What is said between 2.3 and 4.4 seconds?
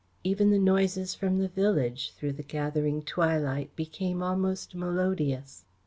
the gathering twilight, became